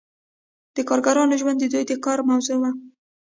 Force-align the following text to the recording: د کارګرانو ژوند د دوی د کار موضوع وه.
د 0.75 0.77
کارګرانو 0.89 1.39
ژوند 1.41 1.57
د 1.59 1.65
دوی 1.73 1.83
د 1.87 1.91
کار 2.05 2.19
موضوع 2.29 2.57
وه. 2.61 2.71